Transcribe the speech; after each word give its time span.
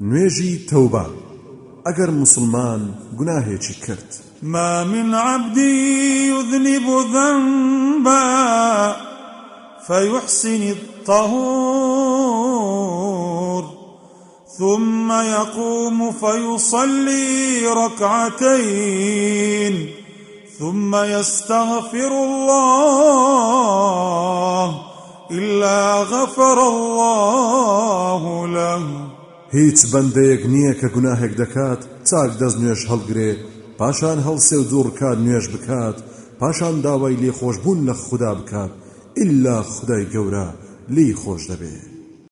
نوێژی 0.00 0.54
تەوبە. 0.70 1.06
ئەگەر 1.86 2.10
مسلمان 2.22 2.82
گوناهێکی 3.18 3.74
کرد. 3.84 4.10
ما 4.42 4.84
من 4.84 5.14
عبد 5.14 5.58
يذنب 6.32 6.86
ذنبا 7.14 8.26
فيحسن 9.86 10.62
الطهور. 10.76 11.96
ثم 14.58 15.08
يقوم 15.12 16.12
فيصلي 16.12 17.66
ركعتين 17.82 19.74
ثم 20.58 20.94
يستغفر 20.94 22.12
الله 22.26 23.20
إلا 25.30 26.02
غفر 26.02 26.58
الله 26.68 28.46
له. 28.46 28.82
هیچ 29.54 29.78
بەندەیەک 29.92 30.42
نییە 30.52 30.74
کە 30.80 30.88
گوناهێک 30.94 31.32
دەکات 31.42 31.80
چاک 32.08 32.30
دەست 32.40 32.58
نوێش 32.62 32.82
هەڵگرێ 32.90 33.30
پاشان 33.78 34.18
هەڵسێ 34.26 34.56
و 34.58 34.68
دوورکات 34.70 35.18
نوێش 35.26 35.46
بکات 35.54 35.96
پاشان 36.40 36.76
داوای 36.86 37.16
لێ 37.22 37.32
خۆشببوون 37.38 37.78
لە 37.88 37.94
خوددا 38.04 38.32
بکات 38.40 38.72
ئللا 39.22 39.58
خدای 39.74 40.04
گەورە 40.12 40.48
لی 40.94 41.14
خۆش 41.20 41.42
دەبێت. 41.50 41.95